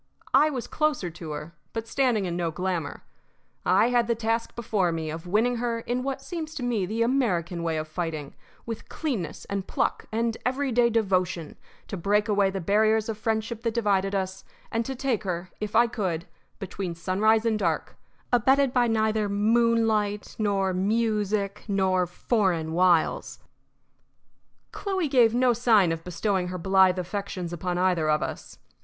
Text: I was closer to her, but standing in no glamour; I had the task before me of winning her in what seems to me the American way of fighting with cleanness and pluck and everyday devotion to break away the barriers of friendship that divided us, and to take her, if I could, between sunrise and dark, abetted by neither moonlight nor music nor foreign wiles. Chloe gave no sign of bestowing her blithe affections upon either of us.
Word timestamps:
I 0.33 0.49
was 0.49 0.65
closer 0.65 1.11
to 1.11 1.29
her, 1.33 1.53
but 1.73 1.87
standing 1.87 2.25
in 2.25 2.35
no 2.35 2.49
glamour; 2.49 3.03
I 3.63 3.89
had 3.89 4.07
the 4.07 4.15
task 4.15 4.55
before 4.55 4.91
me 4.91 5.11
of 5.11 5.27
winning 5.27 5.57
her 5.57 5.81
in 5.81 6.01
what 6.01 6.23
seems 6.23 6.55
to 6.55 6.63
me 6.63 6.87
the 6.87 7.03
American 7.03 7.61
way 7.61 7.77
of 7.77 7.87
fighting 7.87 8.33
with 8.65 8.89
cleanness 8.89 9.45
and 9.45 9.67
pluck 9.67 10.07
and 10.11 10.37
everyday 10.43 10.89
devotion 10.89 11.55
to 11.87 11.97
break 11.97 12.27
away 12.27 12.49
the 12.49 12.59
barriers 12.59 13.09
of 13.09 13.17
friendship 13.19 13.61
that 13.61 13.75
divided 13.75 14.15
us, 14.15 14.43
and 14.71 14.85
to 14.85 14.95
take 14.95 15.21
her, 15.23 15.51
if 15.59 15.75
I 15.75 15.85
could, 15.85 16.25
between 16.57 16.95
sunrise 16.95 17.45
and 17.45 17.59
dark, 17.59 17.95
abetted 18.33 18.73
by 18.73 18.87
neither 18.87 19.29
moonlight 19.29 20.35
nor 20.39 20.73
music 20.73 21.63
nor 21.67 22.07
foreign 22.07 22.73
wiles. 22.73 23.37
Chloe 24.71 25.07
gave 25.07 25.35
no 25.35 25.53
sign 25.53 25.91
of 25.91 26.03
bestowing 26.03 26.47
her 26.47 26.57
blithe 26.57 26.97
affections 26.97 27.53
upon 27.53 27.77
either 27.77 28.09
of 28.09 28.23
us. 28.23 28.57